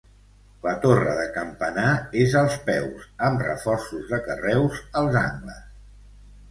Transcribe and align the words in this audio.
La 0.61 0.71
torre 0.85 1.11
de 1.19 1.25
campanar 1.35 1.91
és 2.23 2.33
als 2.41 2.57
peus, 2.71 3.07
amb 3.29 3.45
reforços 3.49 4.13
de 4.15 4.21
carreus 4.31 4.83
als 5.05 5.21
angles. 5.27 5.67